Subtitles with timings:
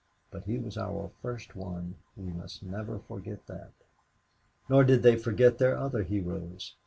[0.31, 3.69] But he was our first one, we must never forget that."
[4.67, 6.73] Nor did they forget their other heroes.